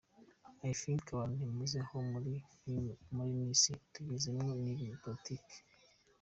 I 0.71 0.71
think 0.81 1.01
abantu 1.09 1.35
ntimuzi 1.39 1.77
aho 1.83 1.97
muri 2.11 2.33
nisi 3.15 3.71
tugezemwo 3.93 4.49
ibi 4.59 4.73
ni 4.89 4.97
politike. 5.03 5.55